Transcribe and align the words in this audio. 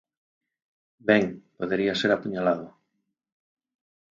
Ben, 1.09 1.23
podería 1.57 1.93
ser 2.01 2.11
apuñalado. 2.11 2.65